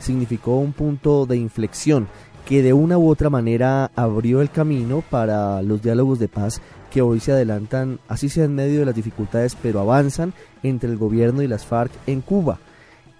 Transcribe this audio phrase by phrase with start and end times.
[0.00, 2.08] significó un punto de inflexión
[2.44, 6.60] que de una u otra manera abrió el camino para los diálogos de paz
[6.90, 10.96] que hoy se adelantan, así sea en medio de las dificultades, pero avanzan entre el
[10.98, 12.58] gobierno y las FARC en Cuba.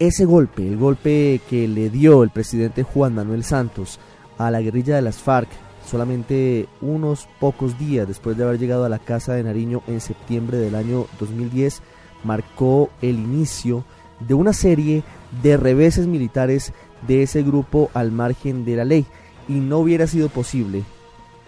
[0.00, 4.00] Ese golpe, el golpe que le dio el presidente Juan Manuel Santos
[4.38, 5.48] a la guerrilla de las FARC,
[5.88, 10.58] solamente unos pocos días después de haber llegado a la Casa de Nariño en septiembre
[10.58, 11.82] del año 2010,
[12.24, 15.02] marcó el inicio de una serie
[15.42, 16.72] de reveses militares
[17.06, 19.06] de ese grupo al margen de la ley
[19.48, 20.84] y no hubiera sido posible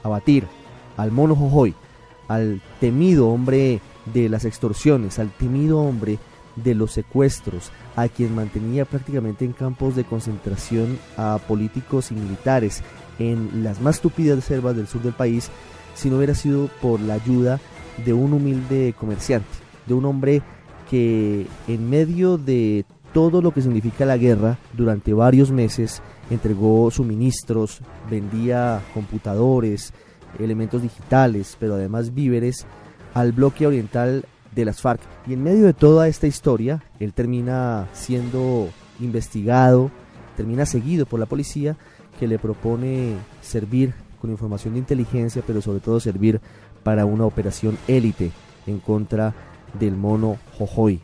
[0.02, 0.46] abatir
[0.96, 1.74] al mono Jojoy,
[2.28, 3.80] al temido hombre
[4.12, 6.18] de las extorsiones, al temido hombre
[6.56, 12.82] de los secuestros, a quien mantenía prácticamente en campos de concentración a políticos y militares
[13.18, 15.50] en las más tupidas selvas del sur del país,
[15.94, 17.60] si no hubiera sido por la ayuda
[18.04, 19.48] de un humilde comerciante,
[19.86, 20.42] de un hombre
[20.92, 27.80] que en medio de todo lo que significa la guerra durante varios meses, entregó suministros,
[28.10, 29.94] vendía computadores,
[30.38, 32.66] elementos digitales, pero además víveres
[33.14, 35.00] al bloque oriental de las FARC.
[35.26, 38.68] Y en medio de toda esta historia, él termina siendo
[39.00, 39.90] investigado,
[40.36, 41.74] termina seguido por la policía
[42.20, 46.38] que le propone servir con información de inteligencia, pero sobre todo servir
[46.82, 48.30] para una operación élite
[48.66, 49.34] en contra
[49.78, 51.00] del mono Jojoy.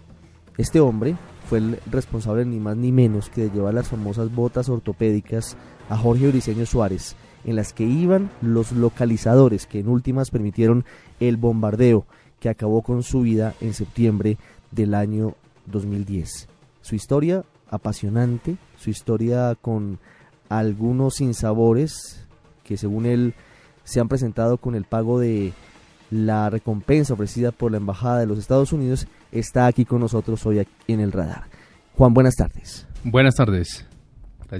[0.57, 1.17] Este hombre
[1.49, 5.57] fue el responsable ni más ni menos que de llevar las famosas botas ortopédicas
[5.89, 10.85] a Jorge Briceño Suárez, en las que iban los localizadores que en últimas permitieron
[11.21, 12.07] el bombardeo
[12.41, 14.37] que acabó con su vida en septiembre
[14.71, 15.35] del año
[15.67, 16.49] 2010.
[16.83, 19.99] Su historia apasionante, su historia con
[20.49, 22.27] algunos sinsabores
[22.65, 23.35] que según él
[23.85, 25.53] se han presentado con el pago de
[26.11, 30.67] la recompensa ofrecida por la Embajada de los Estados Unidos está aquí con nosotros hoy
[30.87, 31.45] en el radar.
[31.95, 32.87] Juan, buenas tardes.
[33.05, 33.87] Buenas tardes.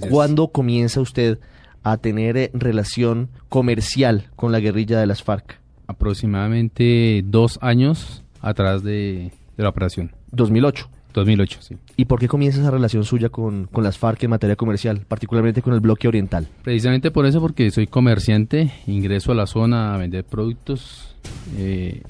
[0.09, 1.39] ¿Cuándo comienza usted
[1.83, 5.59] a tener eh, relación comercial con la guerrilla de las FARC?
[5.87, 10.11] Aproximadamente dos años atrás de, la operación.
[10.31, 10.89] 2008.
[11.13, 11.75] 2008, sí.
[11.97, 15.61] ¿Y por qué comienza esa relación suya con, con, las FARC en materia comercial, particularmente
[15.61, 16.47] con el bloque oriental?
[16.63, 21.15] Precisamente por eso, porque soy comerciante, ingreso a la zona a vender productos
[21.57, 22.01] eh,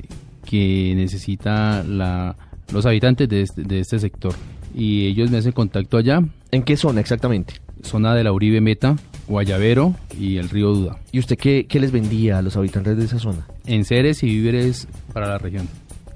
[0.46, 2.36] que necesita la,
[2.74, 4.34] los habitantes de este, de este sector.
[4.74, 6.22] Y ellos me hacen contacto allá.
[6.52, 7.56] ¿En qué zona exactamente?
[7.84, 10.98] Zona de la Uribe Meta, Guayavero y el río Duda.
[11.12, 13.48] ¿Y usted qué, qué les vendía a los habitantes de esa zona?
[13.66, 15.68] Enseres y víveres para la región.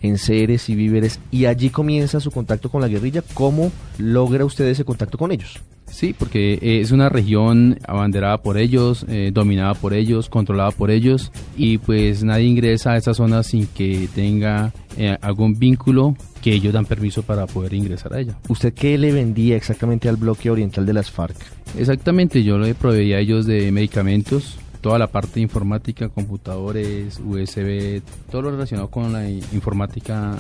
[0.04, 1.20] Enseres y víveres.
[1.32, 3.24] Y allí comienza su contacto con la guerrilla.
[3.34, 5.60] ¿Cómo logra usted ese contacto con ellos?
[5.94, 10.90] Sí, porque eh, es una región abanderada por ellos, eh, dominada por ellos, controlada por
[10.90, 16.52] ellos y pues nadie ingresa a esa zona sin que tenga eh, algún vínculo que
[16.52, 18.36] ellos dan permiso para poder ingresar a ella.
[18.50, 21.38] ¿Usted qué le vendía exactamente al bloque oriental de las FARC?
[21.78, 28.42] Exactamente, yo le proveía a ellos de medicamentos, toda la parte informática, computadores, USB, todo
[28.42, 30.36] lo relacionado con la informática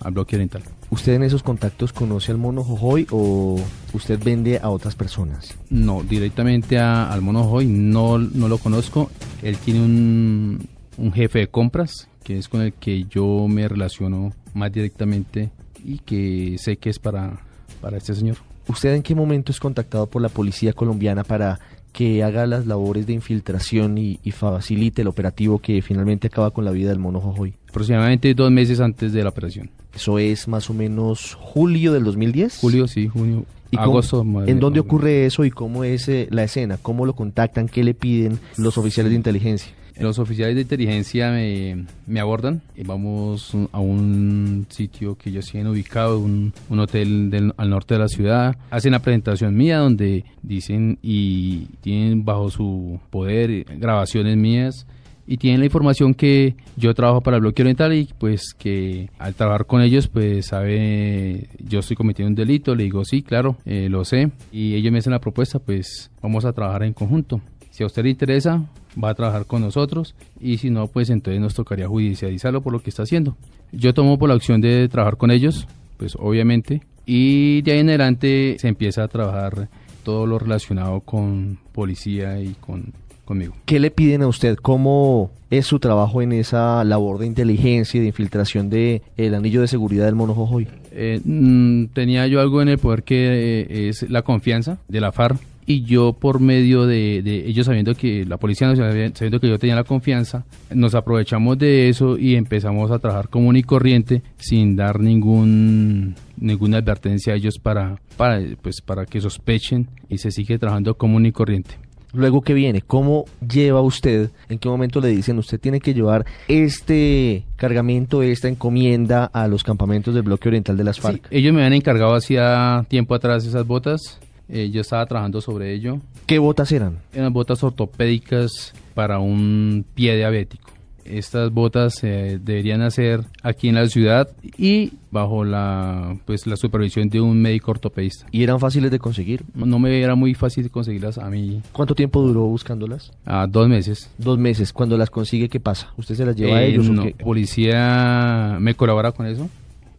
[0.00, 0.62] al bloque oriental.
[0.90, 3.60] ¿Usted en esos contactos conoce al mono Jojoy o
[3.92, 5.56] usted vende a otras personas?
[5.68, 9.10] No, directamente al mono Jojoy no, no lo conozco.
[9.42, 14.32] Él tiene un, un jefe de compras que es con el que yo me relaciono
[14.54, 15.50] más directamente
[15.84, 17.40] y que sé que es para,
[17.80, 18.36] para este señor.
[18.68, 21.58] ¿Usted en qué momento es contactado por la policía colombiana para
[21.92, 26.70] que haga las labores de infiltración y, facilite el operativo que finalmente acaba con la
[26.70, 27.54] vida del mono Jojoy?
[27.68, 29.70] Aproximadamente dos meses antes de la operación.
[29.94, 32.58] ¿Eso es más o menos julio del 2010?
[32.60, 33.44] Julio, sí, junio.
[33.70, 34.24] ¿Y agosto.
[34.46, 36.78] ¿En dónde ocurre eso y cómo es eh, la escena?
[36.80, 37.68] ¿Cómo lo contactan?
[37.68, 39.72] ¿Qué le piden los oficiales de inteligencia?
[40.00, 42.62] Los oficiales de inteligencia me, me abordan.
[42.84, 48.00] Vamos a un sitio que ellos tienen ubicado, un, un hotel del, al norte de
[48.00, 48.56] la ciudad.
[48.70, 54.86] Hacen la presentación mía donde dicen y tienen bajo su poder grabaciones mías
[55.26, 59.34] y tienen la información que yo trabajo para el bloque oriental y pues que al
[59.34, 62.74] trabajar con ellos pues sabe yo estoy cometiendo un delito.
[62.74, 66.44] Le digo sí claro eh, lo sé y ellos me hacen la propuesta pues vamos
[66.44, 67.40] a trabajar en conjunto.
[67.70, 68.62] Si a usted le interesa
[69.02, 72.82] va a trabajar con nosotros y si no, pues entonces nos tocaría judicializarlo por lo
[72.82, 73.36] que está haciendo.
[73.72, 75.66] Yo tomo por la opción de trabajar con ellos,
[75.96, 79.68] pues obviamente, y de ahí en adelante se empieza a trabajar
[80.04, 82.92] todo lo relacionado con policía y con
[83.24, 83.54] conmigo.
[83.64, 84.56] ¿Qué le piden a usted?
[84.56, 89.60] ¿Cómo es su trabajo en esa labor de inteligencia y de infiltración de el anillo
[89.60, 90.66] de seguridad del Mono Jojoy?
[90.90, 95.12] Eh, mm, tenía yo algo en el poder que eh, es la confianza de la
[95.12, 95.38] FARC
[95.72, 99.58] y yo por medio de, de ellos sabiendo que la policía sabía- sabiendo que yo
[99.58, 104.76] tenía la confianza nos aprovechamos de eso y empezamos a trabajar común y corriente sin
[104.76, 110.58] dar ningún ninguna advertencia a ellos para para pues para que sospechen y se sigue
[110.58, 111.74] trabajando común y corriente
[112.14, 112.82] Luego, ¿qué viene?
[112.82, 114.28] ¿Cómo lleva usted?
[114.50, 119.64] ¿En qué momento le dicen usted tiene que llevar este cargamento, esta encomienda a los
[119.64, 121.26] campamentos del bloque oriental de las Sí, FARC?
[121.30, 124.20] ellos me habían encargado hacía tiempo atrás esas botas
[124.52, 126.98] eh, yo estaba trabajando sobre ello ¿Qué botas eran?
[127.12, 130.70] eran botas ortopédicas para un pie diabético.
[131.04, 137.08] Estas botas eh, deberían hacer aquí en la ciudad y bajo la pues la supervisión
[137.08, 138.26] de un médico ortopedista.
[138.30, 139.42] ¿Y eran fáciles de conseguir?
[139.54, 143.10] No me era muy fácil conseguirlas a mí ¿Cuánto tiempo duró buscándolas?
[143.26, 144.10] a dos meses.
[144.16, 144.72] Dos meses.
[144.72, 145.92] Cuando las consigue, ¿qué pasa?
[145.96, 147.14] ¿Usted se las lleva a Eh, ellos o no, qué?
[147.14, 149.48] policía me colabora con eso.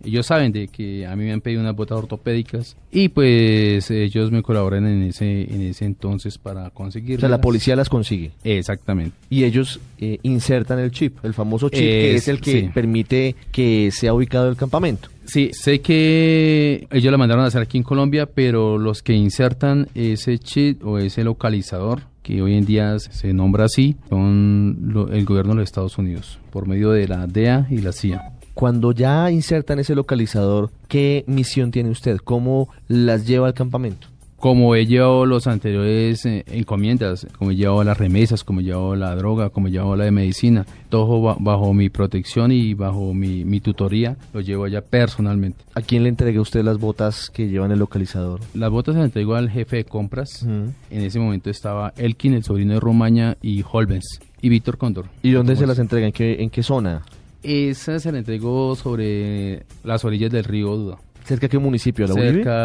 [0.03, 4.31] Ellos saben de que a mí me han pedido unas botas ortopédicas y pues ellos
[4.31, 7.19] me colaboran en ese en ese entonces para O conseguir.
[7.19, 8.31] sea, la policía las consigue.
[8.44, 9.15] Exactamente.
[9.29, 12.69] Y ellos eh, insertan el chip, el famoso chip que Es- el que sí.
[12.73, 15.09] permite que sea ubicado el campamento.
[15.25, 19.88] Sí, sé que ellos la mandaron a hacer aquí en Colombia, pero los que insertan
[19.95, 25.53] ese chip o ese localizador, que hoy en día se nombra así, son el gobierno
[25.53, 28.33] de los Estados Unidos, por medio de la DEA y la CIA.
[28.53, 32.17] Cuando ya insertan ese localizador, ¿qué misión tiene usted?
[32.23, 34.07] ¿Cómo las lleva al campamento?
[34.38, 38.94] Como he llevado los anteriores eh, encomiendas, como he llevado las remesas, como he llevado
[38.97, 43.13] la droga, como he llevado la de medicina, todo ba- bajo mi protección y bajo
[43.13, 45.63] mi, mi tutoría, lo llevo allá personalmente.
[45.75, 48.41] ¿A quién le entrega usted las botas que llevan el localizador?
[48.53, 50.44] Las botas se las entregó al jefe de compras.
[50.44, 55.05] En ese momento estaba Elkin, el sobrino de Romaña, y Holbens, y Víctor Cóndor.
[55.23, 56.05] ¿Y dónde se las entrega?
[56.07, 57.01] ¿En qué, en qué zona?
[57.43, 60.97] Esa se la entregó sobre las orillas del río Duda.
[61.25, 62.05] ¿Cerca de qué municipio?
[62.05, 62.31] ¿La Uribe?
[62.33, 62.63] Cerca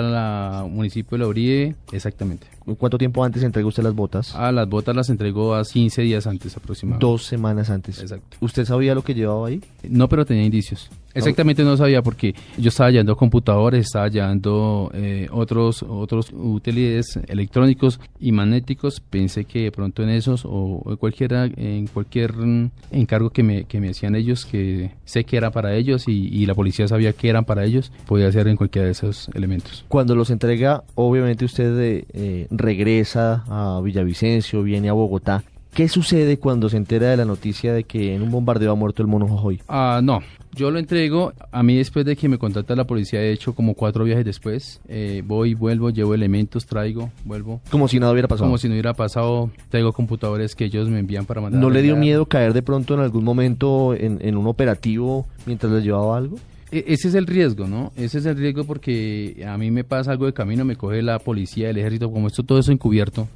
[0.64, 2.46] al municipio de La Uribe, exactamente.
[2.76, 4.34] ¿Cuánto tiempo antes entrega usted las botas?
[4.34, 7.06] Ah, las botas las entregó a 15 días antes aproximadamente.
[7.06, 8.00] Dos semanas antes.
[8.00, 8.36] Exacto.
[8.40, 9.60] ¿Usted sabía lo que llevaba ahí?
[9.88, 10.90] No, pero tenía indicios.
[11.14, 18.00] Exactamente no sabía porque yo estaba llevando computadores, estaba llevando eh, otros otros útiles electrónicos
[18.20, 19.00] y magnéticos.
[19.00, 22.34] Pensé que de pronto en esos o, o cualquiera en cualquier
[22.90, 26.46] encargo que me, que me hacían ellos, que sé que era para ellos y, y
[26.46, 29.84] la policía sabía que eran para ellos, podía ser en cualquiera de esos elementos.
[29.88, 35.43] Cuando los entrega, obviamente usted eh, eh, regresa a Villavicencio, viene a Bogotá.
[35.78, 39.00] ¿Qué sucede cuando se entera de la noticia de que en un bombardeo ha muerto
[39.00, 39.60] el mono Jojoy?
[39.69, 40.19] Ah, no.
[40.52, 43.75] Yo lo entrego a mí después de que me contacta la policía, he hecho como
[43.75, 44.80] cuatro viajes después.
[44.88, 47.60] Eh, voy, vuelvo, llevo elementos, traigo, vuelvo.
[47.70, 48.48] Como si nada hubiera pasado.
[48.48, 51.60] Como si no hubiera pasado, traigo computadores que ellos me envían para mandar.
[51.60, 55.28] ¿No a le dio miedo caer de pronto en algún momento en, en un operativo
[55.46, 56.38] mientras le llevaba algo?
[56.70, 57.93] E- Ese es el riesgo, ¿no?
[57.97, 61.19] Ese es el riesgo porque a mí me pasa algo de camino, me coge la
[61.19, 63.26] policía, el ejército, como esto todo eso encubierto.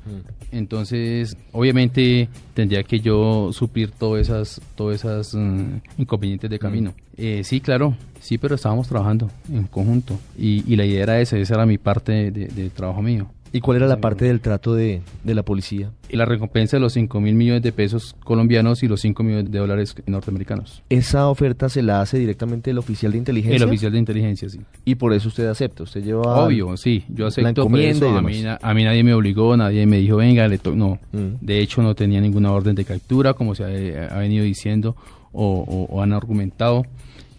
[0.50, 6.92] Entonces, obviamente tendría que yo suplir todas esas, todas esas mm, inconvenientes de camino.
[7.16, 11.38] Eh, sí, claro, sí, pero estábamos trabajando en conjunto y, y la idea era esa,
[11.38, 13.28] esa era mi parte de, de trabajo mío.
[13.54, 15.90] ¿Y cuál era la parte del trato de, de la policía?
[16.08, 19.50] Y la recompensa de los 5 mil millones de pesos colombianos y los 5 millones
[19.50, 20.82] de dólares norteamericanos.
[20.88, 23.56] Esa oferta se la hace directamente el oficial de inteligencia.
[23.56, 24.60] El oficial de inteligencia, sí.
[24.86, 25.82] Y por eso usted acepta.
[25.82, 26.44] Usted lleva.
[26.44, 29.98] Obvio, sí, yo acepto, encomienda eso a, mí, a mí nadie me obligó, nadie me
[29.98, 30.74] dijo, venga, le to-".
[30.74, 30.98] no.
[31.12, 31.36] Mm.
[31.44, 34.96] De hecho, no tenía ninguna orden de captura, como se ha, ha venido diciendo
[35.32, 36.84] o, o- o han argumentado.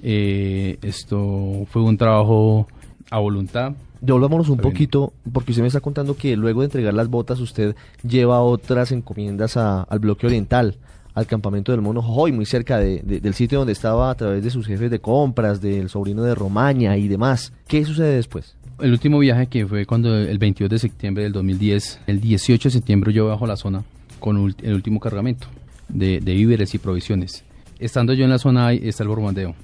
[0.01, 2.67] Eh, esto fue un trabajo
[3.10, 3.74] a voluntad.
[4.05, 7.74] Devolvámonos un poquito, porque usted me está contando que luego de entregar las botas, usted
[8.07, 10.75] lleva otras encomiendas a- al bloque oriental,
[11.13, 14.43] al campamento del Mono Jojoy, muy cerca de- de- del sitio donde estaba a través
[14.43, 17.53] de sus jefes de compras, del sobrino de Romaña y demás.
[17.67, 18.55] ¿Qué sucede después?
[18.81, 22.74] El último viaje que fue cuando el 22 de septiembre del 2010, el 18 de
[22.74, 23.83] septiembre yo bajo la zona
[24.19, 25.48] con el último cargamento
[25.88, 27.43] de, de víveres y provisiones.
[27.79, 29.55] Estando yo en la zona ahí está el bombardeo.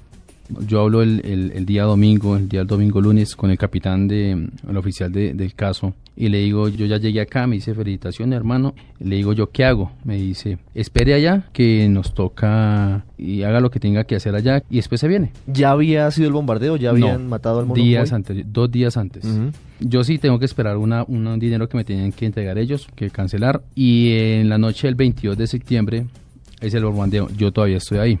[0.66, 4.30] Yo hablo el, el- el día domingo, el día domingo lunes, con el capitán de,
[4.68, 8.36] el oficial de- del caso, y le digo, yo ya llegué acá, me dice, felicitaciones,
[8.36, 8.74] hermano.
[8.98, 9.92] Le digo, ¿yo qué hago?
[10.04, 14.62] Me dice, espere allá, que nos toca y haga lo que tenga que hacer allá,
[14.68, 15.32] y después se viene.
[15.46, 16.76] ¿Ya había sido el bombardeo?
[16.76, 19.24] ¿Ya habían No, matado al mono días antes, dos días antes.
[19.80, 22.86] Yo sí tengo que esperar una, una- un dinero que me tenían que entregar ellos,
[22.94, 23.62] que cancelar.
[23.74, 26.04] Y en la noche del 22 de septiembre
[26.60, 27.28] es el bombardeo.
[27.36, 28.18] Yo todavía estoy ahí.